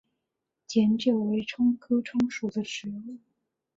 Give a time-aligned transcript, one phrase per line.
[0.67, 3.19] 碱韭为葱科葱属的植物。